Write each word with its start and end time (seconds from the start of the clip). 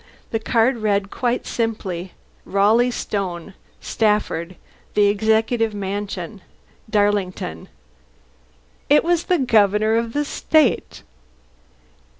The 0.31 0.39
card 0.39 0.77
read 0.77 1.11
quite 1.11 1.45
simply: 1.45 2.13
RALEIGH 2.47 2.89
STONE 2.91 3.53
STAFFORD 3.81 4.55
The 4.95 5.05
Executive 5.05 5.75
Mansion, 5.75 6.41
Darlington. 6.89 7.69
It 8.89 9.03
was 9.03 9.25
the 9.25 9.37
Governor 9.37 9.93
of 9.97 10.13
the 10.13 10.25
State! 10.25 11.03